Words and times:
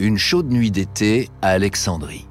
Une 0.00 0.16
chaude 0.16 0.50
nuit 0.50 0.70
d'été 0.70 1.28
à 1.42 1.48
Alexandrie. 1.48 2.26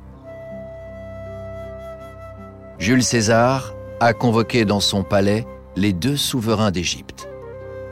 Jules 2.80 3.04
César 3.04 3.76
a 4.00 4.14
convoqué 4.14 4.66
dans 4.66 4.80
son 4.80 5.04
palais 5.04 5.46
les 5.76 5.94
deux 5.94 6.18
souverains 6.18 6.72
d'Égypte, 6.72 7.30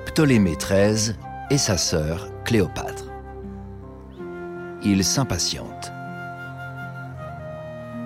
Ptolémée 0.07 0.55
XIII 0.55 1.16
et 1.52 1.60
sa 1.60 1.78
sœur 1.78 2.28
Cléopâtre. 2.43 3.05
Il 4.84 5.04
s'impatiente. 5.04 5.91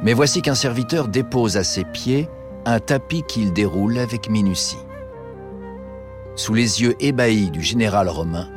Mais 0.03 0.11
voici 0.11 0.41
qu'un 0.41 0.55
serviteur 0.55 1.07
dépose 1.07 1.55
à 1.55 1.63
ses 1.63 1.85
pieds 1.85 2.27
un 2.65 2.81
tapis 2.81 3.23
qu'il 3.25 3.53
déroule 3.53 3.97
avec 3.97 4.29
minutie. 4.29 4.75
Sous 6.35 6.54
les 6.54 6.82
yeux 6.82 6.96
ébahis 6.99 7.49
du 7.49 7.61
général 7.61 8.10
romain, 8.10 8.49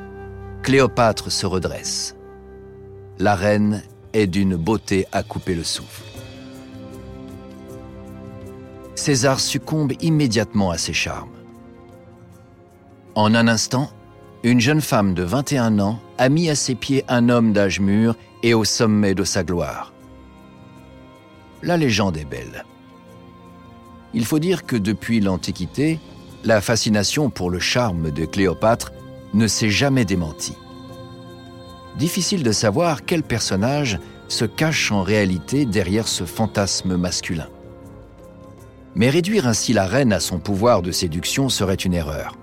Cléopâtre 0.64 1.30
se 1.30 1.46
redresse. 1.46 2.13
La 3.20 3.36
reine 3.36 3.82
est 4.12 4.26
d'une 4.26 4.56
beauté 4.56 5.06
à 5.12 5.22
couper 5.22 5.54
le 5.54 5.62
souffle. 5.62 6.02
César 8.96 9.38
succombe 9.38 9.92
immédiatement 10.00 10.70
à 10.70 10.78
ses 10.78 10.92
charmes. 10.92 11.30
En 13.14 13.34
un 13.34 13.46
instant, 13.46 13.90
une 14.42 14.60
jeune 14.60 14.80
femme 14.80 15.14
de 15.14 15.22
21 15.22 15.78
ans 15.78 16.00
a 16.18 16.28
mis 16.28 16.50
à 16.50 16.56
ses 16.56 16.74
pieds 16.74 17.04
un 17.06 17.28
homme 17.28 17.52
d'âge 17.52 17.78
mûr 17.78 18.16
et 18.42 18.52
au 18.52 18.64
sommet 18.64 19.14
de 19.14 19.22
sa 19.22 19.44
gloire. 19.44 19.92
La 21.62 21.76
légende 21.76 22.16
est 22.16 22.24
belle. 22.24 22.64
Il 24.12 24.24
faut 24.24 24.40
dire 24.40 24.66
que 24.66 24.76
depuis 24.76 25.20
l'Antiquité, 25.20 26.00
la 26.42 26.60
fascination 26.60 27.30
pour 27.30 27.48
le 27.48 27.60
charme 27.60 28.10
de 28.10 28.24
Cléopâtre 28.24 28.92
ne 29.34 29.46
s'est 29.46 29.70
jamais 29.70 30.04
démentie. 30.04 30.56
Difficile 31.96 32.42
de 32.42 32.52
savoir 32.52 33.04
quel 33.04 33.22
personnage 33.22 34.00
se 34.28 34.44
cache 34.44 34.90
en 34.90 35.02
réalité 35.02 35.64
derrière 35.64 36.08
ce 36.08 36.24
fantasme 36.24 36.96
masculin. 36.96 37.48
Mais 38.94 39.10
réduire 39.10 39.46
ainsi 39.46 39.72
la 39.72 39.86
reine 39.86 40.12
à 40.12 40.20
son 40.20 40.38
pouvoir 40.38 40.82
de 40.82 40.90
séduction 40.90 41.48
serait 41.48 41.74
une 41.74 41.94
erreur. 41.94 42.36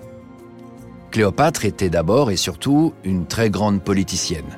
Cléopâtre 1.12 1.66
était 1.66 1.90
d'abord 1.90 2.32
et 2.32 2.38
surtout 2.38 2.94
une 3.04 3.26
très 3.26 3.50
grande 3.50 3.82
politicienne. 3.82 4.58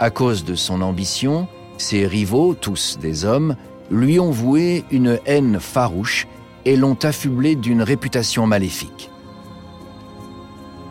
À 0.00 0.10
cause 0.10 0.44
de 0.44 0.56
son 0.56 0.82
ambition, 0.82 1.46
ses 1.78 2.06
rivaux, 2.06 2.54
tous 2.54 2.98
des 3.00 3.24
hommes, 3.24 3.56
lui 3.90 4.18
ont 4.18 4.32
voué 4.32 4.84
une 4.90 5.20
haine 5.26 5.60
farouche 5.60 6.26
et 6.64 6.76
l'ont 6.76 6.98
affublé 7.02 7.54
d'une 7.54 7.82
réputation 7.82 8.46
maléfique. 8.46 9.10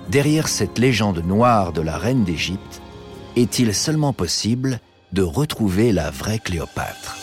Derrière 0.10 0.50
cette 0.50 0.80
légende 0.80 1.26
noire 1.26 1.72
de 1.72 1.82
la 1.82 1.98
reine 1.98 2.24
d'Égypte, 2.24 2.82
est-il 3.36 3.74
seulement 3.74 4.14
possible 4.14 4.80
de 5.14 5.22
retrouver 5.22 5.92
la 5.92 6.12
vraie 6.12 6.40
Cléopâtre? 6.40 7.18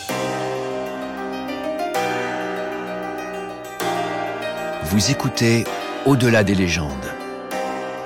Vous 4.85 5.11
écoutez 5.11 5.63
Au-delà 6.05 6.43
des 6.43 6.55
légendes. 6.55 6.89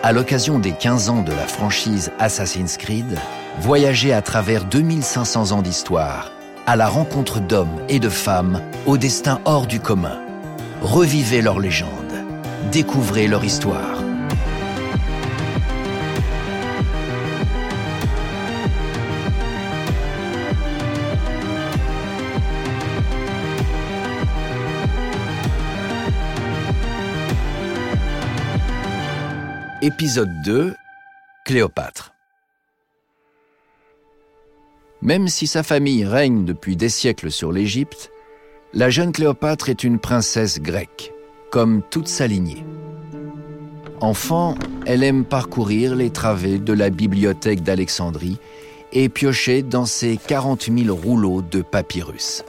À 0.03 0.11
l'occasion 0.11 0.59
des 0.59 0.73
15 0.73 1.09
ans 1.09 1.23
de 1.23 1.31
la 1.31 1.47
franchise 1.47 2.11
Assassin's 2.19 2.77
Creed, 2.77 3.17
voyagez 3.59 4.13
à 4.13 4.21
travers 4.21 4.65
2500 4.65 5.51
ans 5.51 5.61
d'histoire, 5.61 6.31
à 6.67 6.75
la 6.75 6.87
rencontre 6.87 7.39
d'hommes 7.39 7.81
et 7.87 7.99
de 7.99 8.09
femmes 8.09 8.61
au 8.85 8.97
destin 8.97 9.39
hors 9.45 9.67
du 9.67 9.79
commun. 9.79 10.19
Revivez 10.81 11.41
leur 11.41 11.59
légende, 11.59 11.89
découvrez 12.71 13.27
leur 13.27 13.43
histoire. 13.43 13.94
Épisode 29.85 30.41
2 30.43 30.73
Cléopâtre 31.45 32.15
Même 35.03 35.27
si 35.27 35.45
sa 35.45 35.61
famille 35.61 36.03
règne 36.03 36.43
depuis 36.43 36.75
des 36.75 36.89
siècles 36.89 37.29
sur 37.29 37.51
l'Égypte, 37.51 38.09
la 38.73 38.89
jeune 38.89 39.11
Cléopâtre 39.11 39.69
est 39.69 39.83
une 39.83 39.99
princesse 39.99 40.59
grecque, 40.59 41.13
comme 41.51 41.83
toute 41.91 42.07
sa 42.07 42.25
lignée. 42.25 42.65
Enfant, 44.01 44.55
elle 44.87 45.03
aime 45.03 45.23
parcourir 45.23 45.93
les 45.93 46.09
travées 46.09 46.57
de 46.57 46.73
la 46.73 46.89
bibliothèque 46.89 47.61
d'Alexandrie 47.61 48.39
et 48.91 49.07
piocher 49.07 49.61
dans 49.61 49.85
ses 49.85 50.17
40 50.17 50.63
000 50.75 50.95
rouleaux 50.95 51.43
de 51.43 51.61
papyrus. 51.61 52.43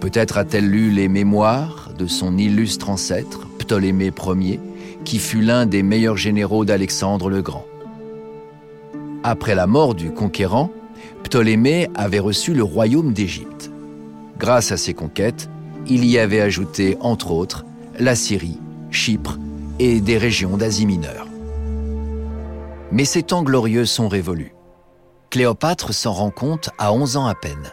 Peut-être 0.00 0.38
a-t-elle 0.38 0.68
lu 0.68 0.90
les 0.90 1.06
mémoires 1.06 1.90
de 1.96 2.08
son 2.08 2.36
illustre 2.36 2.90
ancêtre, 2.90 3.46
Ptolémée 3.58 4.10
Ier, 4.26 4.58
qui 5.04 5.18
fut 5.18 5.40
l'un 5.40 5.66
des 5.66 5.82
meilleurs 5.82 6.16
généraux 6.16 6.64
d'Alexandre 6.64 7.28
le 7.28 7.42
Grand. 7.42 7.66
Après 9.24 9.54
la 9.54 9.66
mort 9.66 9.94
du 9.94 10.12
conquérant, 10.12 10.70
Ptolémée 11.22 11.88
avait 11.94 12.18
reçu 12.18 12.54
le 12.54 12.62
royaume 12.62 13.12
d'Égypte. 13.12 13.70
Grâce 14.38 14.72
à 14.72 14.76
ses 14.76 14.94
conquêtes, 14.94 15.48
il 15.86 16.04
y 16.04 16.18
avait 16.18 16.40
ajouté, 16.40 16.96
entre 17.00 17.30
autres, 17.30 17.64
la 17.98 18.14
Syrie, 18.14 18.58
Chypre 18.90 19.38
et 19.78 20.00
des 20.00 20.18
régions 20.18 20.56
d'Asie 20.56 20.86
mineure. 20.86 21.26
Mais 22.90 23.04
ces 23.04 23.22
temps 23.22 23.42
glorieux 23.42 23.86
sont 23.86 24.08
révolus. 24.08 24.54
Cléopâtre 25.30 25.94
s'en 25.94 26.12
rend 26.12 26.30
compte 26.30 26.70
à 26.78 26.92
11 26.92 27.16
ans 27.16 27.26
à 27.26 27.34
peine. 27.34 27.72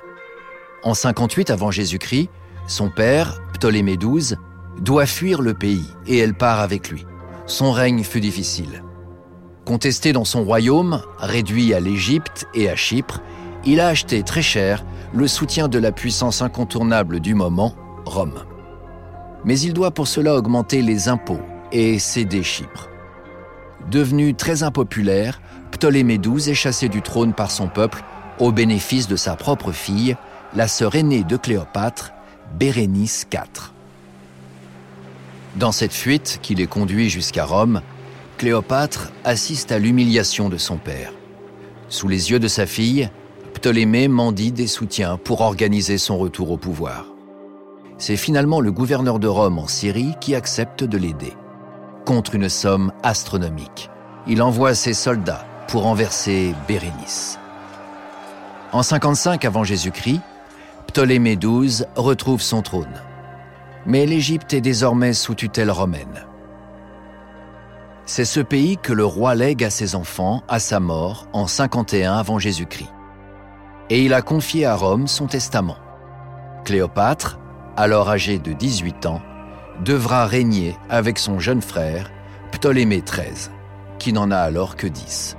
En 0.83 0.93
58 0.93 1.49
avant 1.49 1.71
Jésus-Christ, 1.71 2.29
son 2.67 2.89
père, 2.89 3.41
Ptolémée 3.53 3.97
XII, 3.97 4.37
doit 4.79 5.05
fuir 5.05 5.41
le 5.41 5.53
pays 5.53 5.85
et 6.07 6.17
elle 6.17 6.35
part 6.35 6.59
avec 6.59 6.89
lui 6.89 7.05
son 7.49 7.71
règne 7.71 8.03
fut 8.03 8.21
difficile. 8.21 8.83
Contesté 9.65 10.13
dans 10.13 10.25
son 10.25 10.43
royaume, 10.43 11.01
réduit 11.17 11.73
à 11.73 11.79
l'Égypte 11.79 12.47
et 12.53 12.69
à 12.69 12.75
Chypre, 12.75 13.21
il 13.65 13.79
a 13.79 13.87
acheté 13.87 14.23
très 14.23 14.41
cher 14.41 14.85
le 15.13 15.27
soutien 15.27 15.67
de 15.67 15.79
la 15.79 15.91
puissance 15.91 16.41
incontournable 16.41 17.19
du 17.19 17.33
moment, 17.35 17.75
Rome. 18.05 18.45
Mais 19.45 19.59
il 19.59 19.73
doit 19.73 19.91
pour 19.91 20.07
cela 20.07 20.35
augmenter 20.35 20.81
les 20.81 21.09
impôts 21.09 21.41
et 21.71 21.99
céder 21.99 22.43
Chypre. 22.43 22.89
Devenu 23.91 24.35
très 24.35 24.63
impopulaire, 24.63 25.41
Ptolémée 25.71 26.19
XII 26.19 26.51
est 26.51 26.55
chassé 26.55 26.89
du 26.89 27.01
trône 27.01 27.33
par 27.33 27.51
son 27.51 27.67
peuple 27.67 28.03
au 28.39 28.51
bénéfice 28.51 29.07
de 29.07 29.15
sa 29.15 29.35
propre 29.35 29.71
fille, 29.71 30.15
la 30.55 30.67
sœur 30.67 30.95
aînée 30.95 31.23
de 31.23 31.37
Cléopâtre, 31.37 32.11
Bérénice 32.57 33.27
IV. 33.31 33.73
Dans 35.55 35.71
cette 35.71 35.93
fuite 35.93 36.39
qui 36.41 36.53
les 36.53 36.67
conduit 36.67 37.09
jusqu'à 37.09 37.43
Rome, 37.43 37.81
Cléopâtre 38.37 39.11
assiste 39.23 39.71
à 39.71 39.79
l'humiliation 39.79 40.47
de 40.47 40.57
son 40.57 40.77
père. 40.77 41.11
Sous 41.89 42.07
les 42.07 42.31
yeux 42.31 42.39
de 42.39 42.47
sa 42.47 42.67
fille, 42.67 43.09
Ptolémée 43.55 44.07
mendie 44.07 44.51
des 44.51 44.67
soutiens 44.67 45.17
pour 45.17 45.41
organiser 45.41 45.97
son 45.97 46.17
retour 46.17 46.51
au 46.51 46.57
pouvoir. 46.57 47.07
C'est 47.97 48.15
finalement 48.15 48.61
le 48.61 48.71
gouverneur 48.71 49.19
de 49.19 49.27
Rome 49.27 49.57
en 49.57 49.67
Syrie 49.67 50.13
qui 50.21 50.35
accepte 50.35 50.83
de 50.83 50.97
l'aider, 50.97 51.33
contre 52.05 52.35
une 52.35 52.47
somme 52.47 52.93
astronomique. 53.01 53.89
Il 54.27 54.43
envoie 54.43 54.75
ses 54.75 54.93
soldats 54.93 55.45
pour 55.67 55.81
renverser 55.81 56.53
Bérénice. 56.67 57.39
En 58.71 58.83
55 58.83 59.43
avant 59.45 59.63
Jésus-Christ, 59.63 60.21
Ptolémée 60.87 61.37
XII 61.37 61.85
retrouve 61.95 62.41
son 62.41 62.61
trône 62.61 63.01
mais 63.89 64.05
l'Égypte 64.05 64.53
est 64.53 64.61
désormais 64.61 65.13
sous 65.13 65.33
tutelle 65.33 65.71
romaine. 65.71 66.27
C'est 68.05 68.23
ce 68.23 68.39
pays 68.39 68.77
que 68.77 68.93
le 68.93 69.03
roi 69.03 69.33
lègue 69.33 69.63
à 69.63 69.71
ses 69.71 69.95
enfants 69.95 70.43
à 70.47 70.59
sa 70.59 70.79
mort 70.79 71.27
en 71.33 71.47
51 71.47 72.13
avant 72.13 72.37
Jésus-Christ. 72.37 72.91
Et 73.89 74.03
il 74.03 74.13
a 74.13 74.21
confié 74.21 74.67
à 74.67 74.75
Rome 74.75 75.07
son 75.07 75.25
testament. 75.25 75.77
Cléopâtre, 76.65 77.39
alors 77.75 78.11
âgée 78.11 78.37
de 78.37 78.53
18 78.53 79.07
ans, 79.07 79.21
devra 79.83 80.27
régner 80.27 80.77
avec 80.87 81.17
son 81.17 81.39
jeune 81.39 81.63
frère, 81.63 82.11
Ptolémée 82.51 83.01
XIII, 83.01 83.49
qui 83.97 84.13
n'en 84.13 84.29
a 84.29 84.37
alors 84.37 84.75
que 84.75 84.85
10. 84.85 85.35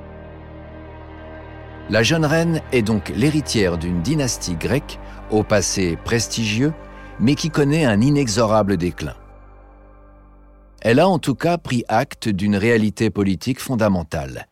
La 1.89 2.03
jeune 2.03 2.25
reine 2.25 2.63
est 2.73 2.83
donc 2.83 3.13
l'héritière 3.15 3.79
d'une 3.79 4.03
dynastie 4.03 4.57
grecque 4.57 4.99
au 5.31 5.45
passé 5.45 5.97
prestigieux 6.05 6.73
mais 7.21 7.35
qui 7.35 7.51
connaît 7.51 7.85
un 7.85 8.01
inexorable 8.01 8.77
déclin. 8.77 9.15
Elle 10.81 10.99
a 10.99 11.09
en 11.09 11.19
tout 11.19 11.35
cas 11.35 11.59
pris 11.59 11.85
acte 11.89 12.29
d'une 12.29 12.57
réalité 12.57 13.11
politique 13.11 13.61
fondamentale. 13.61 14.49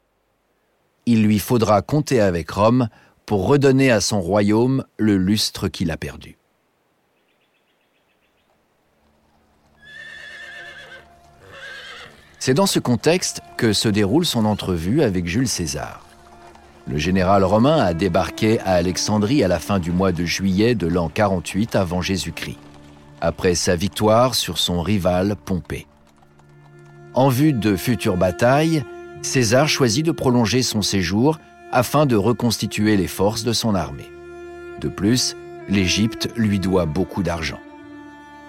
Il 1.07 1.23
lui 1.23 1.39
faudra 1.39 1.81
compter 1.81 2.21
avec 2.21 2.51
Rome 2.51 2.89
pour 3.25 3.47
redonner 3.47 3.91
à 3.91 4.01
son 4.01 4.21
royaume 4.21 4.85
le 4.99 5.17
lustre 5.17 5.69
qu'il 5.69 5.91
a 5.91 5.97
perdu. 5.97 6.39
C'est 12.39 12.55
dans 12.55 12.67
ce 12.67 12.79
contexte 12.79 13.41
que 13.57 13.73
se 13.73 13.89
déroule 13.89 14.25
son 14.25 14.45
entrevue 14.45 15.03
avec 15.03 15.27
Jules 15.27 15.49
César. 15.49 16.08
Le 16.89 16.97
général 16.97 17.45
romain 17.45 17.77
a 17.77 17.93
débarqué 17.93 18.61
à 18.61 18.73
Alexandrie 18.73 19.45
à 19.45 19.49
la 19.49 19.59
fin 19.59 19.79
du 19.79 19.93
mois 19.93 20.11
de 20.11 20.25
juillet 20.25 20.75
de 20.75 20.87
l'an 20.87 21.11
48 21.13 21.77
avant 21.77 22.01
Jésus-Christ, 22.01 22.57
après 23.21 23.55
sa 23.55 23.77
victoire 23.77 24.35
sur 24.35 24.57
son 24.57 24.81
rival 24.81 25.37
Pompée. 25.37 25.87
En 27.13 27.29
vue 27.29 27.53
de 27.53 27.77
futures 27.77 28.17
batailles, 28.17 28.85
César 29.21 29.69
choisit 29.69 30.07
de 30.07 30.13
prolonger 30.13 30.63
son 30.63 30.81
séjour 30.81 31.39
afin 31.73 32.07
de 32.07 32.17
reconstituer 32.17 32.97
les 32.97 33.07
forces 33.07 33.45
de 33.45 33.53
son 33.53 33.75
armée. 33.75 34.09
De 34.81 34.89
plus, 34.89 35.37
l'Égypte 35.69 36.31
lui 36.37 36.59
doit 36.59 36.87
beaucoup 36.87 37.23
d'argent. 37.23 37.61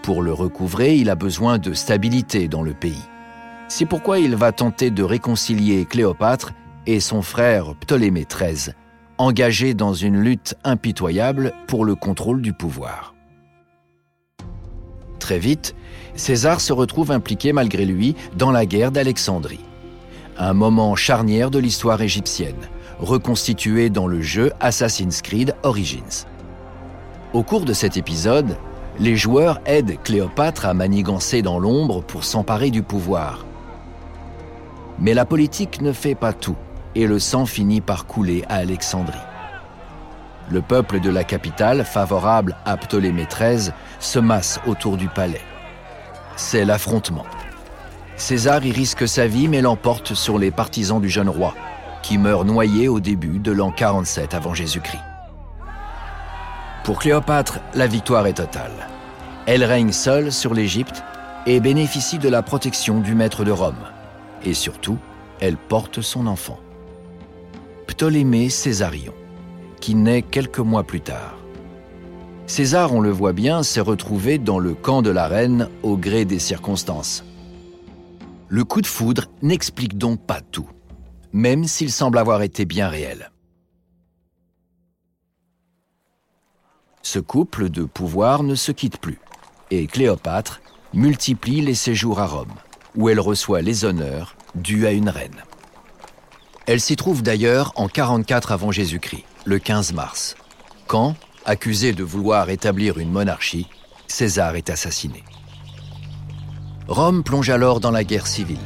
Pour 0.01 0.21
le 0.21 0.31
recouvrer, 0.31 0.95
il 0.95 1.09
a 1.09 1.15
besoin 1.15 1.57
de 1.57 1.73
stabilité 1.73 2.47
dans 2.47 2.63
le 2.63 2.73
pays. 2.73 3.03
C'est 3.67 3.85
pourquoi 3.85 4.19
il 4.19 4.35
va 4.35 4.53
tenter 4.53 4.91
de 4.91 5.03
réconcilier 5.03 5.85
Cléopâtre 5.85 6.53
et 6.93 6.99
son 6.99 7.21
frère 7.21 7.75
Ptolémée 7.75 8.25
XIII, 8.25 8.73
engagés 9.19 9.75
dans 9.75 9.93
une 9.93 10.19
lutte 10.19 10.55
impitoyable 10.63 11.53
pour 11.67 11.85
le 11.85 11.93
contrôle 11.93 12.41
du 12.41 12.51
pouvoir. 12.51 13.13
Très 15.19 15.37
vite, 15.37 15.75
César 16.15 16.59
se 16.59 16.73
retrouve 16.73 17.11
impliqué 17.11 17.53
malgré 17.53 17.85
lui 17.85 18.15
dans 18.35 18.49
la 18.49 18.65
guerre 18.65 18.91
d'Alexandrie. 18.91 19.63
Un 20.39 20.53
moment 20.53 20.95
charnière 20.95 21.51
de 21.51 21.59
l'histoire 21.59 22.01
égyptienne, 22.01 22.67
reconstitué 22.99 23.91
dans 23.91 24.07
le 24.07 24.21
jeu 24.21 24.51
Assassin's 24.59 25.21
Creed 25.21 25.53
Origins. 25.61 26.25
Au 27.33 27.43
cours 27.43 27.65
de 27.65 27.73
cet 27.73 27.97
épisode, 27.97 28.57
les 28.99 29.15
joueurs 29.15 29.59
aident 29.65 30.01
Cléopâtre 30.03 30.65
à 30.65 30.73
manigancer 30.73 31.43
dans 31.43 31.59
l'ombre 31.59 32.01
pour 32.01 32.23
s'emparer 32.23 32.71
du 32.71 32.81
pouvoir. 32.81 33.45
Mais 34.97 35.13
la 35.13 35.25
politique 35.25 35.81
ne 35.81 35.93
fait 35.93 36.15
pas 36.15 36.33
tout 36.33 36.57
et 36.95 37.07
le 37.07 37.19
sang 37.19 37.45
finit 37.45 37.81
par 37.81 38.05
couler 38.05 38.43
à 38.49 38.55
Alexandrie. 38.55 39.17
Le 40.51 40.61
peuple 40.61 40.99
de 40.99 41.09
la 41.09 41.23
capitale, 41.23 41.85
favorable 41.85 42.55
à 42.65 42.75
Ptolémée 42.75 43.27
XIII, 43.27 43.71
se 43.99 44.19
masse 44.19 44.59
autour 44.65 44.97
du 44.97 45.07
palais. 45.07 45.41
C'est 46.35 46.65
l'affrontement. 46.65 47.25
César 48.15 48.65
y 48.65 48.71
risque 48.71 49.07
sa 49.07 49.27
vie 49.27 49.47
mais 49.47 49.61
l'emporte 49.61 50.13
sur 50.13 50.39
les 50.39 50.51
partisans 50.51 50.99
du 50.99 51.09
jeune 51.09 51.29
roi, 51.29 51.53
qui 52.01 52.17
meurt 52.17 52.45
noyé 52.45 52.87
au 52.87 52.99
début 52.99 53.39
de 53.39 53.51
l'an 53.51 53.71
47 53.71 54.33
avant 54.33 54.53
Jésus-Christ. 54.53 55.03
Pour 56.83 56.99
Cléopâtre, 56.99 57.59
la 57.75 57.85
victoire 57.85 58.25
est 58.25 58.33
totale. 58.33 58.87
Elle 59.45 59.63
règne 59.63 59.91
seule 59.91 60.31
sur 60.31 60.53
l'Égypte 60.53 61.03
et 61.45 61.59
bénéficie 61.59 62.17
de 62.17 62.29
la 62.29 62.41
protection 62.41 62.99
du 62.99 63.15
maître 63.15 63.43
de 63.43 63.51
Rome. 63.51 63.85
Et 64.43 64.53
surtout, 64.53 64.97
elle 65.39 65.57
porte 65.57 66.01
son 66.01 66.25
enfant. 66.27 66.59
Ptolémée 67.99 68.49
Césarion, 68.49 69.13
qui 69.81 69.93
naît 69.93 70.21
quelques 70.21 70.59
mois 70.59 70.85
plus 70.85 71.01
tard. 71.01 71.37
César, 72.47 72.93
on 72.93 73.01
le 73.01 73.09
voit 73.09 73.33
bien, 73.33 73.61
s'est 73.61 73.81
retrouvé 73.81 74.37
dans 74.37 74.57
le 74.57 74.73
camp 74.73 75.01
de 75.01 75.09
la 75.09 75.27
reine 75.27 75.67
au 75.83 75.97
gré 75.97 76.23
des 76.23 76.39
circonstances. 76.39 77.25
Le 78.47 78.63
coup 78.63 78.79
de 78.79 78.87
foudre 78.87 79.25
n'explique 79.41 79.97
donc 79.97 80.21
pas 80.21 80.39
tout, 80.39 80.69
même 81.33 81.65
s'il 81.65 81.91
semble 81.91 82.19
avoir 82.19 82.41
été 82.41 82.63
bien 82.63 82.87
réel. 82.87 83.31
Ce 87.01 87.19
couple 87.19 87.67
de 87.69 87.83
pouvoir 87.83 88.43
ne 88.43 88.55
se 88.55 88.71
quitte 88.71 88.99
plus, 88.99 89.19
et 89.71 89.87
Cléopâtre 89.87 90.61
multiplie 90.93 91.59
les 91.59 91.75
séjours 91.75 92.21
à 92.21 92.27
Rome, 92.27 92.55
où 92.95 93.09
elle 93.09 93.19
reçoit 93.19 93.61
les 93.61 93.83
honneurs 93.83 94.37
dus 94.55 94.87
à 94.87 94.93
une 94.93 95.09
reine. 95.09 95.43
Elle 96.71 96.81
s'y 96.81 96.95
trouve 96.95 97.23
d'ailleurs 97.23 97.71
en 97.77 97.87
44 97.87 98.51
avant 98.51 98.71
Jésus-Christ, 98.71 99.23
le 99.43 99.57
15 99.57 99.93
mars, 99.93 100.35
quand, 100.85 101.15
accusé 101.43 101.93
de 101.93 102.03
vouloir 102.03 102.51
établir 102.51 102.99
une 102.99 103.09
monarchie, 103.09 103.65
César 104.07 104.55
est 104.55 104.69
assassiné. 104.69 105.23
Rome 106.87 107.23
plonge 107.23 107.49
alors 107.49 107.79
dans 107.79 107.89
la 107.89 108.03
guerre 108.03 108.27
civile. 108.27 108.59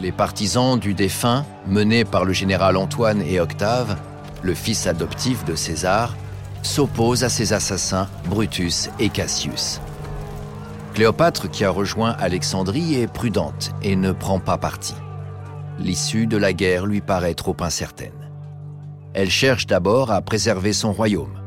Les 0.00 0.10
partisans 0.10 0.78
du 0.78 0.94
défunt, 0.94 1.44
menés 1.66 2.06
par 2.06 2.24
le 2.24 2.32
général 2.32 2.78
Antoine 2.78 3.20
et 3.20 3.40
Octave, 3.40 3.98
le 4.40 4.54
fils 4.54 4.86
adoptif 4.86 5.44
de 5.44 5.54
César, 5.54 6.16
s'opposent 6.62 7.24
à 7.24 7.28
ses 7.28 7.52
assassins 7.52 8.08
Brutus 8.24 8.88
et 8.98 9.10
Cassius. 9.10 9.82
Cléopâtre, 10.94 11.50
qui 11.50 11.66
a 11.66 11.70
rejoint 11.70 12.16
Alexandrie, 12.18 12.94
est 12.94 13.06
prudente 13.06 13.72
et 13.82 13.96
ne 13.96 14.12
prend 14.12 14.40
pas 14.40 14.56
parti 14.56 14.94
l'issue 15.78 16.26
de 16.26 16.36
la 16.36 16.52
guerre 16.52 16.86
lui 16.86 17.00
paraît 17.00 17.34
trop 17.34 17.56
incertaine. 17.60 18.12
Elle 19.14 19.30
cherche 19.30 19.66
d'abord 19.66 20.10
à 20.10 20.20
préserver 20.20 20.72
son 20.72 20.92
royaume, 20.92 21.40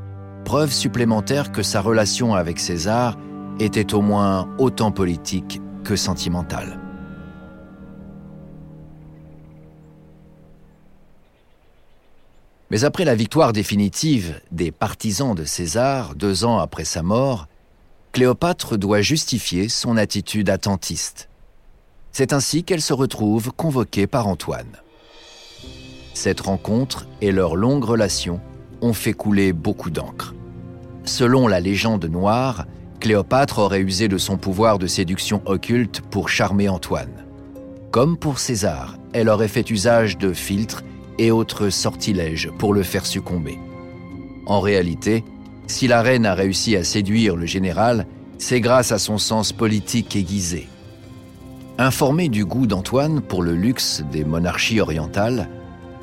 preuve 0.46 0.72
supplémentaire 0.72 1.52
que 1.52 1.64
sa 1.64 1.82
relation 1.82 2.34
avec 2.34 2.60
César 2.60 3.18
était 3.60 3.94
au 3.94 4.02
moins 4.02 4.50
autant 4.58 4.92
politique 4.92 5.62
que 5.84 5.96
sentimentale. 5.96 6.80
Mais 12.70 12.86
après 12.86 13.04
la 13.04 13.16
victoire 13.16 13.52
définitive 13.52 14.40
des 14.52 14.72
partisans 14.72 15.36
de 15.36 15.44
César, 15.44 16.16
deux 16.16 16.46
ans 16.46 16.58
après 16.60 16.86
sa 16.86 17.04
mort, 17.04 17.48
Cléopâtre 18.14 18.78
doit 18.78 19.02
justifier 19.02 19.68
son 19.68 19.98
attitude 19.98 20.50
attentiste. 20.50 21.28
C'est 22.12 22.34
ainsi 22.34 22.64
qu'elle 22.64 22.82
se 22.82 22.94
retrouve 22.94 23.52
convoquée 23.52 24.08
par 24.08 24.28
Antoine. 24.28 24.78
Cette 26.14 26.42
rencontre 26.42 27.08
et 27.22 27.32
leur 27.32 27.56
longue 27.56 27.86
relation 27.86 28.42
ont 28.82 28.94
fait 28.94 29.14
couler 29.14 29.54
beaucoup 29.54 29.90
d'encre. 29.90 30.36
Selon 31.06 31.48
la 31.48 31.60
légende 31.60 32.06
noire, 32.06 32.66
Cléopâtre 33.00 33.60
aurait 33.60 33.82
usé 33.82 34.08
de 34.08 34.18
son 34.18 34.38
pouvoir 34.38 34.78
de 34.78 34.88
séduction 34.88 35.42
occulte 35.46 36.02
pour 36.02 36.30
charmer 36.30 36.70
Antoine. 36.70 37.26
Comme 37.90 38.18
pour 38.18 38.40
César, 38.40 38.98
elle 39.14 39.30
aurait 39.30 39.48
fait 39.48 39.70
usage 39.70 40.18
de 40.18 40.34
filtres 40.34 40.84
et 41.18 41.32
autres 41.32 41.70
sortilèges 41.70 42.52
pour 42.60 42.74
le 42.74 42.84
faire 42.84 43.06
succomber. 43.06 43.58
En 44.46 44.60
réalité, 44.60 45.24
si 45.68 45.88
la 45.88 46.02
reine 46.02 46.26
a 46.26 46.34
réussi 46.34 46.76
à 46.76 46.84
séduire 46.84 47.36
le 47.36 47.46
général, 47.46 48.06
c'est 48.38 48.62
grâce 48.62 48.92
à 48.92 49.00
son 49.00 49.18
sens 49.18 49.54
politique 49.54 50.16
aiguisé. 50.16 50.68
Informée 51.78 52.30
du 52.30 52.46
goût 52.46 52.68
d'Antoine 52.68 53.22
pour 53.22 53.42
le 53.42 53.54
luxe 53.54 54.04
des 54.12 54.24
monarchies 54.24 54.82
orientales, 54.82 55.48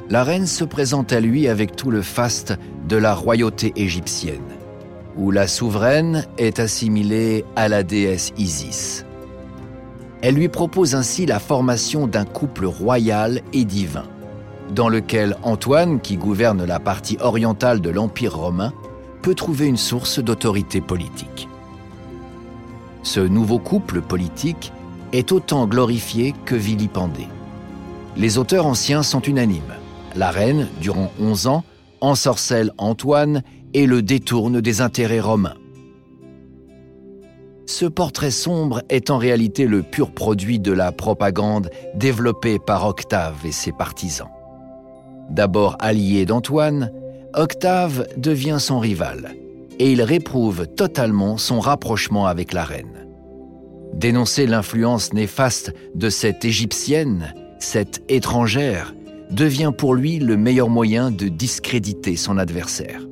la 0.09 0.25
reine 0.25 0.47
se 0.47 0.65
présente 0.65 1.13
à 1.13 1.21
lui 1.21 1.47
avec 1.47 1.77
tout 1.77 1.91
le 1.91 2.03
faste 2.03 2.59
de 2.89 2.97
la 2.97 3.15
royauté 3.15 3.73
égyptienne, 3.77 4.41
où 5.17 5.31
la 5.31 5.47
souveraine 5.47 6.25
est 6.39 6.59
assimilée 6.59 7.45
à 7.55 7.69
la 7.69 7.83
déesse 7.83 8.33
Isis. 8.39 9.05
Elle 10.23 10.35
lui 10.35 10.49
propose 10.49 10.95
ainsi 10.95 11.27
la 11.27 11.39
formation 11.39 12.07
d'un 12.07 12.25
couple 12.25 12.65
royal 12.65 13.43
et 13.53 13.65
divin, 13.65 14.07
dans 14.75 14.89
lequel 14.89 15.37
Antoine, 15.43 16.01
qui 16.01 16.17
gouverne 16.17 16.65
la 16.65 16.81
partie 16.81 17.19
orientale 17.21 17.81
de 17.81 17.91
l'Empire 17.91 18.37
romain, 18.37 18.73
peut 19.23 19.35
trouver 19.35 19.67
une 19.67 19.77
source 19.77 20.19
d'autorité 20.19 20.81
politique. 20.81 21.49
Ce 23.03 23.21
nouveau 23.21 23.59
couple 23.59 24.01
politique 24.01 24.73
est 25.13 25.33
autant 25.33 25.67
glorifié 25.67 26.35
que 26.45 26.55
vilipendé. 26.55 27.27
Les 28.17 28.39
auteurs 28.39 28.67
anciens 28.67 29.03
sont 29.03 29.21
unanimes. 29.21 29.75
La 30.17 30.31
reine, 30.31 30.69
durant 30.81 31.13
11 31.21 31.47
ans, 31.47 31.65
ensorcelle 32.01 32.73
Antoine 32.79 33.43
et 33.75 33.87
le 33.87 34.03
détourne 34.03 34.61
des 34.61 34.81
intérêts 34.81 35.21
romains. 35.21 35.55
Ce 37.67 37.85
portrait 37.85 38.31
sombre 38.31 38.83
est 38.89 39.11
en 39.11 39.19
réalité 39.19 39.67
le 39.67 39.83
pur 39.83 40.11
produit 40.11 40.59
de 40.59 40.73
la 40.73 40.91
propagande 40.91 41.71
développée 41.95 42.59
par 42.59 42.87
Octave 42.87 43.37
et 43.45 43.53
ses 43.53 43.73
partisans. 43.73 44.31
D'abord 45.29 45.77
allié 45.79 46.25
d'Antoine, 46.25 46.91
Octave 47.35 48.09
devient 48.17 48.57
son 48.59 48.79
rival 48.79 49.35
et 49.79 49.93
il 49.93 50.03
réprouve 50.03 50.67
totalement 50.67 51.37
son 51.37 51.61
rapprochement 51.61 52.27
avec 52.27 52.53
la 52.53 52.65
reine. 52.65 53.08
Dénoncer 53.95 54.47
l'influence 54.47 55.13
néfaste 55.13 55.73
de 55.95 56.09
cette 56.09 56.45
Égyptienne, 56.45 57.35
cette 57.59 58.03
étrangère, 58.09 58.95
devient 59.31 59.73
pour 59.77 59.95
lui 59.95 60.19
le 60.19 60.37
meilleur 60.37 60.69
moyen 60.69 61.11
de 61.11 61.29
discréditer 61.29 62.17
son 62.17 62.39
adversaire. 62.39 63.03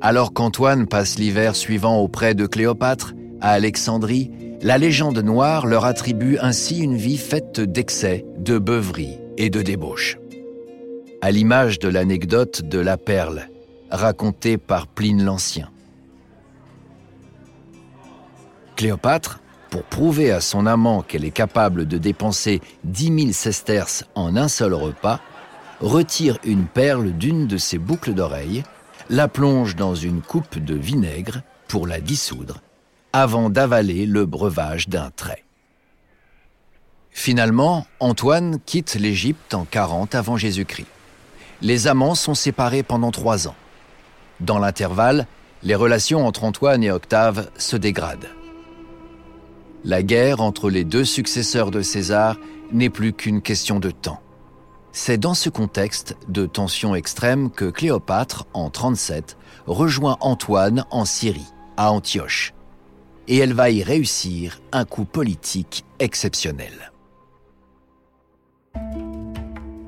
Alors 0.00 0.32
qu'Antoine 0.32 0.86
passe 0.86 1.18
l'hiver 1.18 1.54
suivant 1.54 1.98
auprès 1.98 2.34
de 2.34 2.46
Cléopâtre, 2.46 3.14
à 3.40 3.50
Alexandrie, 3.50 4.30
la 4.62 4.78
légende 4.78 5.18
noire 5.18 5.66
leur 5.66 5.84
attribue 5.84 6.38
ainsi 6.38 6.80
une 6.80 6.96
vie 6.96 7.18
faite 7.18 7.60
d'excès, 7.60 8.24
de 8.38 8.58
beuverie 8.58 9.18
et 9.36 9.50
de 9.50 9.62
débauche. 9.62 10.18
À 11.22 11.30
l'image 11.30 11.78
de 11.78 11.88
l'anecdote 11.88 12.62
de 12.62 12.78
la 12.78 12.96
perle, 12.96 13.48
racontée 13.90 14.56
par 14.56 14.86
Pline 14.86 15.22
l'Ancien. 15.22 15.70
Cléopâtre, 18.80 19.40
pour 19.68 19.82
prouver 19.82 20.32
à 20.32 20.40
son 20.40 20.64
amant 20.64 21.02
qu'elle 21.02 21.26
est 21.26 21.30
capable 21.30 21.86
de 21.86 21.98
dépenser 21.98 22.62
10 22.84 23.24
000 23.24 23.32
sesterces 23.32 24.06
en 24.14 24.36
un 24.36 24.48
seul 24.48 24.72
repas, 24.72 25.20
retire 25.82 26.38
une 26.44 26.64
perle 26.64 27.12
d'une 27.12 27.46
de 27.46 27.58
ses 27.58 27.76
boucles 27.76 28.14
d'oreilles, 28.14 28.64
la 29.10 29.28
plonge 29.28 29.76
dans 29.76 29.94
une 29.94 30.22
coupe 30.22 30.58
de 30.58 30.74
vinaigre 30.74 31.42
pour 31.68 31.86
la 31.86 32.00
dissoudre, 32.00 32.62
avant 33.12 33.50
d'avaler 33.50 34.06
le 34.06 34.24
breuvage 34.24 34.88
d'un 34.88 35.10
trait. 35.10 35.44
Finalement, 37.10 37.86
Antoine 37.98 38.60
quitte 38.64 38.94
l'Égypte 38.94 39.52
en 39.52 39.66
40 39.66 40.14
avant 40.14 40.38
Jésus-Christ. 40.38 40.88
Les 41.60 41.86
amants 41.86 42.14
sont 42.14 42.34
séparés 42.34 42.82
pendant 42.82 43.10
trois 43.10 43.46
ans. 43.46 43.56
Dans 44.40 44.58
l'intervalle, 44.58 45.26
les 45.62 45.74
relations 45.74 46.26
entre 46.26 46.44
Antoine 46.44 46.82
et 46.82 46.90
Octave 46.90 47.50
se 47.58 47.76
dégradent. 47.76 48.39
La 49.84 50.02
guerre 50.02 50.42
entre 50.42 50.68
les 50.68 50.84
deux 50.84 51.06
successeurs 51.06 51.70
de 51.70 51.80
César 51.80 52.36
n'est 52.70 52.90
plus 52.90 53.14
qu'une 53.14 53.40
question 53.40 53.80
de 53.80 53.90
temps. 53.90 54.20
C'est 54.92 55.16
dans 55.16 55.32
ce 55.32 55.48
contexte 55.48 56.16
de 56.28 56.44
tension 56.44 56.94
extrême 56.94 57.50
que 57.50 57.64
Cléopâtre, 57.64 58.46
en 58.52 58.68
37, 58.68 59.38
rejoint 59.66 60.18
Antoine 60.20 60.84
en 60.90 61.06
Syrie, 61.06 61.48
à 61.78 61.92
Antioche. 61.92 62.52
Et 63.26 63.38
elle 63.38 63.54
va 63.54 63.70
y 63.70 63.82
réussir 63.82 64.60
un 64.72 64.84
coup 64.84 65.04
politique 65.04 65.84
exceptionnel. 65.98 66.92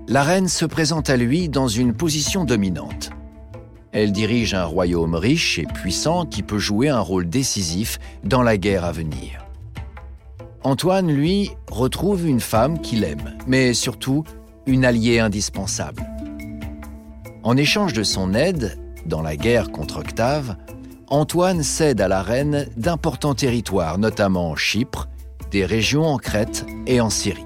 La 0.09 0.23
reine 0.23 0.49
se 0.49 0.65
présente 0.65 1.11
à 1.11 1.17
lui 1.17 1.51
dans 1.51 1.69
une 1.69 1.93
position 1.93 2.45
dominante. 2.45 3.11
Elle 3.93 4.13
dirige 4.13 4.55
un 4.55 4.65
royaume 4.65 5.15
riche 5.15 5.59
et 5.59 5.67
puissant 5.67 6.25
qui 6.25 6.43
peut 6.43 6.59
jouer 6.59 6.89
un 6.89 7.01
rôle 7.01 7.29
décisif 7.29 7.99
dans 8.25 8.43
la 8.43 8.57
guerre 8.57 8.85
à 8.85 8.93
venir. 8.93 9.42
Antoine, 10.65 11.11
lui, 11.11 11.51
retrouve 11.71 12.29
une 12.29 12.41
femme 12.41 12.81
qu'il 12.81 13.03
aime, 13.03 13.37
mais 13.49 13.75
surtout 13.75 14.23
une 14.67 14.85
alliée 14.85 15.19
indispensable. 15.19 16.07
En 17.43 17.57
échange 17.57 17.93
de 17.93 18.05
son 18.05 18.33
aide, 18.33 18.79
dans 19.05 19.23
la 19.23 19.35
guerre 19.35 19.73
contre 19.73 19.99
Octave, 19.99 20.57
Antoine 21.09 21.65
cède 21.65 22.01
à 22.01 22.07
la 22.07 22.23
reine 22.23 22.69
d'importants 22.77 23.35
territoires, 23.35 23.99
notamment 23.99 24.55
Chypre, 24.55 25.09
des 25.51 25.67
régions 25.67 26.07
en 26.07 26.17
Crète 26.17 26.65
et 26.87 27.01
en 27.01 27.11
Syrie. 27.11 27.45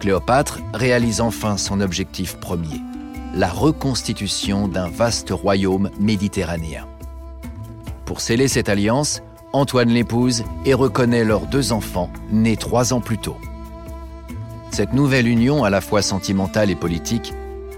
Cléopâtre 0.00 0.58
réalise 0.74 1.20
enfin 1.20 1.56
son 1.56 1.80
objectif 1.80 2.36
premier, 2.40 2.80
la 3.36 3.48
reconstitution 3.48 4.66
d'un 4.66 4.88
vaste 4.88 5.30
royaume 5.30 5.90
méditerranéen. 6.00 6.88
Pour 8.04 8.20
sceller 8.20 8.48
cette 8.48 8.68
alliance, 8.68 9.22
Antoine 9.54 9.90
l'épouse 9.90 10.42
et 10.64 10.74
reconnaît 10.74 11.22
leurs 11.22 11.46
deux 11.46 11.70
enfants, 11.70 12.10
nés 12.32 12.56
trois 12.56 12.92
ans 12.92 13.00
plus 13.00 13.18
tôt. 13.18 13.36
Cette 14.72 14.92
nouvelle 14.92 15.28
union, 15.28 15.62
à 15.62 15.70
la 15.70 15.80
fois 15.80 16.02
sentimentale 16.02 16.72
et 16.72 16.74
politique, 16.74 17.32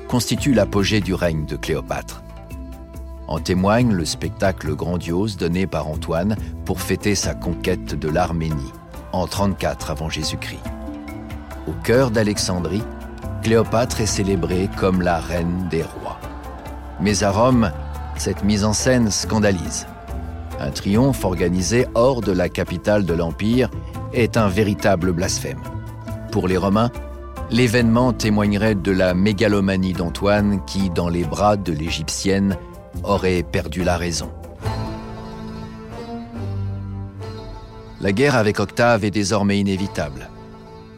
constitue 0.08 0.54
l'apogée 0.54 1.02
du 1.02 1.12
règne 1.12 1.44
de 1.44 1.54
Cléopâtre. 1.54 2.22
En 3.28 3.40
témoigne 3.40 3.92
le 3.92 4.06
spectacle 4.06 4.74
grandiose 4.74 5.36
donné 5.36 5.66
par 5.66 5.86
Antoine 5.86 6.36
pour 6.64 6.80
fêter 6.80 7.14
sa 7.14 7.34
conquête 7.34 7.94
de 7.94 8.08
l'Arménie 8.08 8.72
en 9.12 9.26
34 9.26 9.90
avant 9.90 10.08
Jésus-Christ. 10.08 10.64
Au 11.68 11.72
cœur 11.84 12.10
d'Alexandrie, 12.10 12.84
Cléopâtre 13.42 14.00
est 14.00 14.06
célébrée 14.06 14.70
comme 14.78 15.02
la 15.02 15.18
reine 15.20 15.68
des 15.70 15.82
rois. 15.82 16.18
Mais 17.02 17.22
à 17.22 17.30
Rome, 17.30 17.70
cette 18.16 18.44
mise 18.44 18.64
en 18.64 18.72
scène 18.72 19.10
scandalise. 19.10 19.86
Un 20.58 20.70
triomphe 20.70 21.24
organisé 21.24 21.86
hors 21.94 22.22
de 22.22 22.32
la 22.32 22.48
capitale 22.48 23.04
de 23.04 23.12
l'Empire 23.12 23.70
est 24.12 24.36
un 24.36 24.48
véritable 24.48 25.12
blasphème. 25.12 25.60
Pour 26.32 26.48
les 26.48 26.56
Romains, 26.56 26.90
l'événement 27.50 28.12
témoignerait 28.12 28.74
de 28.74 28.90
la 28.90 29.14
mégalomanie 29.14 29.92
d'Antoine 29.92 30.64
qui, 30.64 30.90
dans 30.90 31.08
les 31.08 31.24
bras 31.24 31.56
de 31.56 31.72
l'Égyptienne, 31.72 32.56
aurait 33.02 33.42
perdu 33.42 33.84
la 33.84 33.96
raison. 33.96 34.30
La 38.00 38.12
guerre 38.12 38.36
avec 38.36 38.60
Octave 38.60 39.04
est 39.04 39.10
désormais 39.10 39.58
inévitable. 39.58 40.28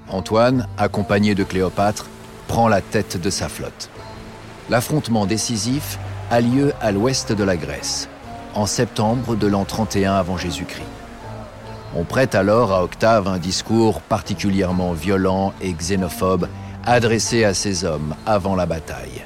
Antoine, 0.08 0.66
accompagné 0.78 1.34
de 1.34 1.44
Cléopâtre, 1.44 2.06
prend 2.46 2.68
la 2.68 2.80
tête 2.80 3.20
de 3.20 3.30
sa 3.30 3.48
flotte. 3.48 3.90
L'affrontement 4.70 5.26
décisif 5.26 5.98
a 6.30 6.40
lieu 6.40 6.72
à 6.80 6.92
l'ouest 6.92 7.32
de 7.32 7.44
la 7.44 7.56
Grèce, 7.56 8.08
en 8.58 8.66
septembre 8.66 9.36
de 9.36 9.46
l'an 9.46 9.64
31 9.64 10.14
avant 10.14 10.36
Jésus-Christ. 10.36 10.82
On 11.94 12.02
prête 12.02 12.34
alors 12.34 12.72
à 12.72 12.82
Octave 12.82 13.28
un 13.28 13.38
discours 13.38 14.00
particulièrement 14.00 14.94
violent 14.94 15.52
et 15.60 15.72
xénophobe 15.72 16.48
adressé 16.84 17.44
à 17.44 17.54
ses 17.54 17.84
hommes 17.84 18.16
avant 18.26 18.56
la 18.56 18.66
bataille. 18.66 19.24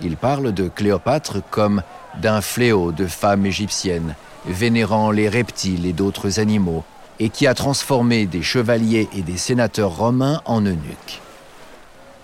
Il 0.00 0.16
parle 0.16 0.52
de 0.52 0.68
Cléopâtre 0.68 1.42
comme 1.50 1.82
d'un 2.22 2.40
fléau 2.40 2.90
de 2.90 3.06
femme 3.06 3.44
égyptienne, 3.44 4.14
vénérant 4.46 5.10
les 5.10 5.28
reptiles 5.28 5.84
et 5.84 5.92
d'autres 5.92 6.40
animaux, 6.40 6.84
et 7.20 7.28
qui 7.28 7.46
a 7.46 7.52
transformé 7.52 8.24
des 8.24 8.42
chevaliers 8.42 9.10
et 9.12 9.20
des 9.20 9.36
sénateurs 9.36 9.94
romains 9.94 10.40
en 10.46 10.62
eunuques. 10.62 11.20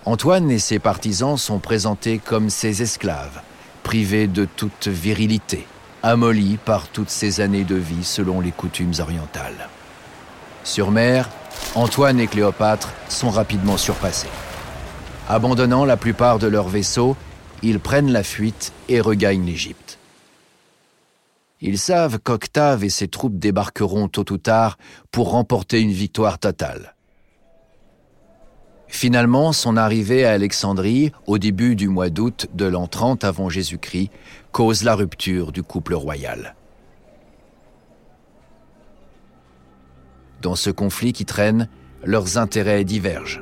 Antoine 0.05 0.49
et 0.49 0.59
ses 0.59 0.79
partisans 0.79 1.37
sont 1.37 1.59
présentés 1.59 2.17
comme 2.17 2.49
ses 2.49 2.81
esclaves, 2.81 3.41
privés 3.83 4.27
de 4.27 4.45
toute 4.45 4.87
virilité 4.87 5.67
amolli 6.03 6.57
par 6.57 6.89
toutes 6.89 7.09
ces 7.09 7.39
années 7.39 7.63
de 7.63 7.75
vie 7.75 8.03
selon 8.03 8.41
les 8.41 8.51
coutumes 8.51 8.93
orientales. 8.99 9.69
Sur 10.65 10.91
mer, 10.91 11.29
Antoine 11.75 12.19
et 12.19 12.27
Cléopâtre 12.27 12.93
sont 13.07 13.29
rapidement 13.29 13.77
surpassés. 13.77 14.27
Abandonnant 15.29 15.85
la 15.85 15.95
plupart 15.95 16.39
de 16.39 16.47
leurs 16.47 16.67
vaisseaux, 16.67 17.15
ils 17.61 17.79
prennent 17.79 18.11
la 18.11 18.23
fuite 18.23 18.73
et 18.89 18.99
regagnent 18.99 19.45
l'Égypte. 19.45 19.97
Ils 21.61 21.79
savent 21.79 22.19
qu'Octave 22.19 22.83
et 22.83 22.89
ses 22.89 23.07
troupes 23.07 23.39
débarqueront 23.39 24.09
tôt 24.09 24.29
ou 24.33 24.37
tard 24.37 24.77
pour 25.11 25.31
remporter 25.31 25.79
une 25.79 25.93
victoire 25.93 26.37
totale. 26.37 26.95
Finalement, 28.93 29.53
son 29.53 29.75
arrivée 29.75 30.23
à 30.23 30.33
Alexandrie, 30.33 31.11
au 31.25 31.39
début 31.39 31.75
du 31.75 31.87
mois 31.87 32.11
d'août 32.11 32.45
de 32.53 32.65
l'an 32.65 32.85
30 32.85 33.23
avant 33.23 33.49
Jésus-Christ, 33.49 34.11
cause 34.51 34.83
la 34.83 34.93
rupture 34.93 35.51
du 35.51 35.63
couple 35.63 35.95
royal. 35.95 36.55
Dans 40.43 40.53
ce 40.53 40.69
conflit 40.69 41.11
qui 41.11 41.25
traîne, 41.25 41.69
leurs 42.03 42.37
intérêts 42.37 42.83
divergent. 42.83 43.41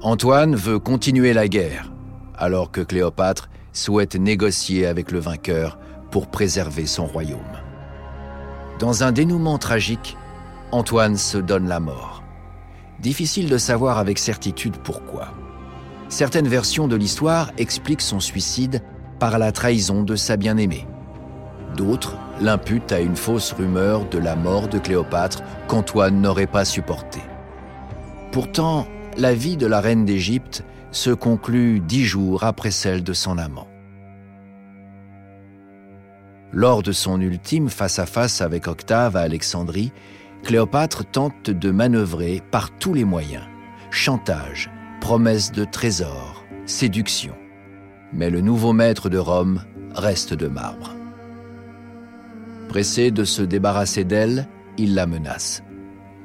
Antoine 0.00 0.54
veut 0.54 0.78
continuer 0.78 1.32
la 1.32 1.48
guerre, 1.48 1.92
alors 2.38 2.70
que 2.70 2.82
Cléopâtre 2.82 3.50
souhaite 3.72 4.14
négocier 4.14 4.86
avec 4.86 5.10
le 5.10 5.18
vainqueur 5.18 5.76
pour 6.12 6.28
préserver 6.28 6.86
son 6.86 7.04
royaume. 7.04 7.40
Dans 8.78 9.02
un 9.02 9.10
dénouement 9.10 9.58
tragique, 9.58 10.16
Antoine 10.70 11.16
se 11.16 11.36
donne 11.36 11.66
la 11.66 11.80
mort. 11.80 12.21
Difficile 13.02 13.48
de 13.48 13.58
savoir 13.58 13.98
avec 13.98 14.16
certitude 14.16 14.76
pourquoi. 14.76 15.34
Certaines 16.08 16.46
versions 16.46 16.86
de 16.86 16.94
l'histoire 16.94 17.50
expliquent 17.58 18.00
son 18.00 18.20
suicide 18.20 18.80
par 19.18 19.40
la 19.40 19.50
trahison 19.50 20.04
de 20.04 20.14
sa 20.14 20.36
bien-aimée. 20.36 20.86
D'autres 21.76 22.16
l'imputent 22.40 22.92
à 22.92 23.00
une 23.00 23.16
fausse 23.16 23.52
rumeur 23.52 24.08
de 24.08 24.18
la 24.18 24.36
mort 24.36 24.68
de 24.68 24.78
Cléopâtre 24.78 25.42
qu'Antoine 25.66 26.20
n'aurait 26.20 26.46
pas 26.46 26.64
supportée. 26.64 27.22
Pourtant, 28.30 28.86
la 29.16 29.34
vie 29.34 29.56
de 29.56 29.66
la 29.66 29.80
reine 29.80 30.04
d'Égypte 30.04 30.62
se 30.92 31.10
conclut 31.10 31.80
dix 31.80 32.04
jours 32.04 32.44
après 32.44 32.70
celle 32.70 33.02
de 33.02 33.12
son 33.12 33.36
amant. 33.36 33.66
Lors 36.52 36.82
de 36.82 36.92
son 36.92 37.20
ultime 37.20 37.68
face-à-face 37.68 38.40
-face 38.40 38.44
avec 38.44 38.68
Octave 38.68 39.16
à 39.16 39.22
Alexandrie, 39.22 39.90
Cléopâtre 40.44 41.04
tente 41.04 41.50
de 41.50 41.70
manœuvrer 41.70 42.42
par 42.50 42.70
tous 42.76 42.94
les 42.94 43.04
moyens. 43.04 43.44
Chantage, 43.90 44.70
promesse 45.00 45.52
de 45.52 45.64
trésors, 45.64 46.44
séduction. 46.66 47.34
Mais 48.12 48.28
le 48.28 48.40
nouveau 48.40 48.72
maître 48.72 49.08
de 49.08 49.18
Rome 49.18 49.62
reste 49.94 50.34
de 50.34 50.48
marbre. 50.48 50.96
Pressé 52.68 53.10
de 53.10 53.24
se 53.24 53.42
débarrasser 53.42 54.04
d'elle, 54.04 54.48
il 54.78 54.94
la 54.94 55.06
menace. 55.06 55.62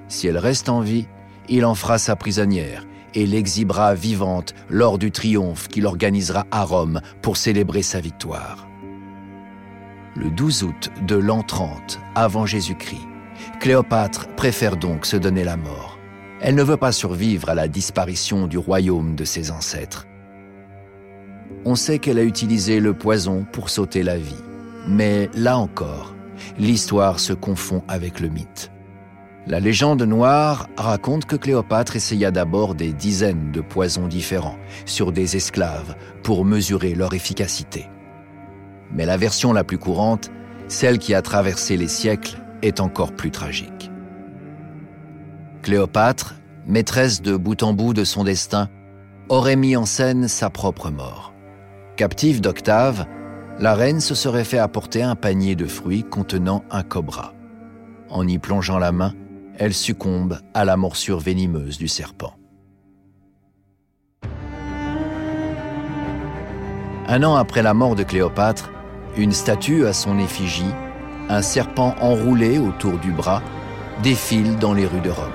Si 0.07 0.27
elle 0.27 0.38
reste 0.38 0.69
en 0.69 0.79
vie, 0.79 1.07
il 1.47 1.63
en 1.65 1.75
fera 1.75 1.97
sa 1.97 2.15
prisonnière 2.15 2.86
et 3.13 3.25
l'exhibera 3.25 3.93
vivante 3.93 4.53
lors 4.69 4.97
du 4.97 5.12
triomphe 5.12 5.67
qu'il 5.67 5.86
organisera 5.86 6.45
à 6.51 6.63
Rome 6.63 7.01
pour 7.21 7.38
célébrer 7.38 7.81
sa 7.83 8.00
victoire. 8.00 8.67
Le 10.15 10.31
12 10.31 10.63
août 10.63 10.89
de 11.05 11.15
l'an 11.15 11.43
30 11.43 12.00
avant 12.15 12.45
Jésus-Christ, 12.45 13.07
Cléopâtre 13.60 14.27
préfère 14.36 14.77
donc 14.77 15.06
se 15.06 15.17
donner 15.17 15.44
la 15.44 15.58
mort. 15.58 15.98
Elle 16.41 16.56
ne 16.56 16.63
veut 16.63 16.77
pas 16.77 16.91
survivre 16.91 17.50
à 17.50 17.56
la 17.56 17.67
disparition 17.67 18.48
du 18.48 18.58
royaume 18.58 19.15
de 19.15 19.25
ses 19.25 19.51
ancêtres. 19.51 20.06
On 21.65 21.75
sait 21.75 22.00
qu'elle 22.00 22.20
a 22.20 22.24
utilisé 22.24 22.79
le 22.79 22.94
poison 22.94 23.46
pour 23.51 23.70
sauter 23.70 24.03
la 24.03 24.17
vie. 24.17 24.44
Mais 24.88 25.29
là 25.34 25.58
encore, 25.58 26.15
l'histoire 26.58 27.20
se 27.20 27.34
confond 27.34 27.84
avec 27.88 28.20
le 28.20 28.29
mythe. 28.29 28.72
La 29.48 29.60
légende 29.60 30.03
noire 30.03 30.67
raconte 30.75 31.25
que 31.25 31.38
Cléopâtre 31.38 31.96
essaya 31.96 32.32
d'abord 32.32 32.75
des 32.75 32.91
dizaines 32.91 33.51
de 33.51 33.62
poisons 33.62 34.08
différents 34.08 34.58
sur 34.86 35.12
des 35.12 35.38
esclaves 35.38 35.96
pour 36.22 36.44
mesurer 36.44 36.96
leur 36.96 37.13
efficacité. 37.13 37.88
Mais 38.91 39.06
la 39.06 39.17
version 39.17 39.53
la 39.53 39.63
plus 39.63 39.77
courante, 39.77 40.32
celle 40.67 41.00
qui 41.00 41.13
a 41.13 41.22
traversé 41.22 41.77
les 41.77 41.88
siècles, 41.88 42.38
est 42.61 42.79
encore 42.79 43.13
plus 43.13 43.31
tragique. 43.31 43.91
Cléopâtre, 45.61 46.35
maîtresse 46.65 47.21
de 47.21 47.35
bout 47.35 47.61
en 47.63 47.73
bout 47.73 47.93
de 47.93 48.03
son 48.03 48.23
destin, 48.23 48.69
aurait 49.29 49.55
mis 49.55 49.75
en 49.75 49.85
scène 49.85 50.27
sa 50.27 50.49
propre 50.49 50.89
mort. 50.89 51.33
Captive 51.95 52.41
d'Octave, 52.41 53.05
la 53.59 53.73
reine 53.73 53.99
se 53.99 54.15
serait 54.15 54.43
fait 54.43 54.59
apporter 54.59 55.01
un 55.01 55.15
panier 55.15 55.55
de 55.55 55.65
fruits 55.65 56.03
contenant 56.03 56.63
un 56.69 56.83
cobra. 56.83 57.33
En 58.09 58.27
y 58.27 58.37
plongeant 58.37 58.77
la 58.77 58.91
main, 58.91 59.13
elle 59.57 59.73
succombe 59.73 60.39
à 60.53 60.63
la 60.63 60.77
morsure 60.77 61.19
venimeuse 61.19 61.77
du 61.77 61.87
serpent. 61.87 62.33
Un 67.07 67.23
an 67.23 67.35
après 67.35 67.63
la 67.63 67.73
mort 67.73 67.95
de 67.95 68.03
Cléopâtre, 68.03 68.69
une 69.17 69.31
statue 69.31 69.85
à 69.85 69.93
son 69.93 70.19
effigie, 70.19 70.73
un 71.29 71.41
serpent 71.41 71.96
enroulé 72.01 72.57
autour 72.57 72.98
du 73.00 73.12
bras, 73.12 73.41
défile 74.03 74.57
dans 74.57 74.74
les 74.74 74.86
rues 74.86 75.01
de 75.01 75.10
Rome. 75.10 75.31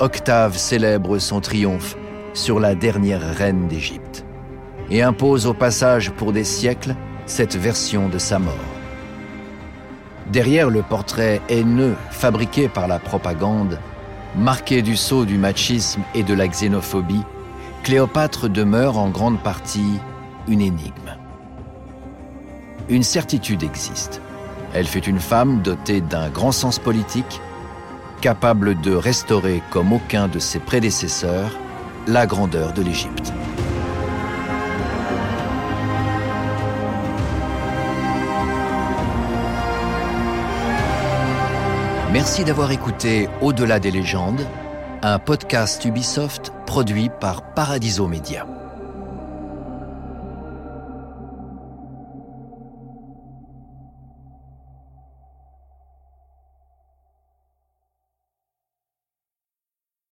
Octave 0.00 0.56
célèbre 0.56 1.18
son 1.18 1.40
triomphe 1.40 1.96
sur 2.34 2.60
la 2.60 2.74
dernière 2.74 3.34
reine 3.34 3.68
d'Égypte 3.68 4.24
et 4.90 5.02
impose 5.02 5.46
au 5.46 5.54
passage 5.54 6.10
pour 6.10 6.32
des 6.32 6.44
siècles 6.44 6.94
cette 7.26 7.56
version 7.56 8.08
de 8.08 8.18
sa 8.18 8.38
mort. 8.38 8.54
Derrière 10.30 10.70
le 10.70 10.82
portrait 10.82 11.40
haineux 11.48 11.94
fabriqué 12.10 12.68
par 12.68 12.88
la 12.88 12.98
propagande, 12.98 13.78
marqué 14.36 14.82
du 14.82 14.96
sceau 14.96 15.24
du 15.24 15.38
machisme 15.38 16.02
et 16.14 16.22
de 16.22 16.34
la 16.34 16.48
xénophobie, 16.48 17.22
Cléopâtre 17.82 18.48
demeure 18.48 18.98
en 18.98 19.10
grande 19.10 19.40
partie 19.40 19.98
une 20.46 20.60
énigme. 20.60 21.16
Une 22.88 23.02
certitude 23.02 23.62
existe. 23.62 24.20
Elle 24.74 24.86
fut 24.86 25.04
une 25.04 25.20
femme 25.20 25.62
dotée 25.62 26.00
d'un 26.00 26.28
grand 26.30 26.52
sens 26.52 26.78
politique, 26.78 27.40
capable 28.20 28.80
de 28.80 28.94
restaurer 28.94 29.62
comme 29.70 29.92
aucun 29.92 30.28
de 30.28 30.38
ses 30.38 30.58
prédécesseurs 30.58 31.58
la 32.06 32.26
grandeur 32.26 32.72
de 32.72 32.82
l'Égypte. 32.82 33.32
Merci 42.12 42.44
d'avoir 42.44 42.70
écouté 42.72 43.28
Au-delà 43.40 43.80
des 43.80 43.90
légendes, 43.90 44.46
un 45.02 45.18
podcast 45.18 45.84
Ubisoft 45.84 46.52
produit 46.66 47.10
par 47.20 47.54
Paradiso 47.54 48.06
Media. 48.06 48.46